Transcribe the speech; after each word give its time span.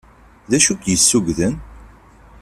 D 0.49 0.51
acu 0.57 0.73
k-yessugden? 0.75 1.55